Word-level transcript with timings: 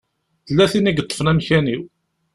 Tella 0.47 0.65
tin 0.71 0.89
i 0.89 0.91
yeṭṭfen 0.93 1.31
amkan-iw. 1.31 1.83